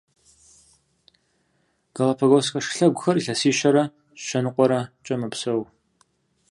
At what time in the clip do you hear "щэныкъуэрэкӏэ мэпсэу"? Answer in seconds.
4.25-5.61